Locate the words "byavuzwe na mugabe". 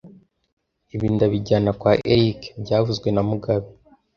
2.63-3.69